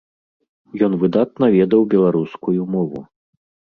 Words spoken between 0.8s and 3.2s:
Ён выдатна ведаў беларускую мову.